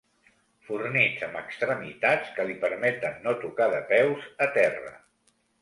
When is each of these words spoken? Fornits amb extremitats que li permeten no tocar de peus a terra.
Fornits 0.67 1.25
amb 1.27 1.37
extremitats 1.41 2.33
que 2.39 2.47
li 2.49 2.57
permeten 2.65 3.23
no 3.29 3.37
tocar 3.47 3.71
de 3.77 3.85
peus 3.95 4.29
a 4.49 4.53
terra. 4.61 4.99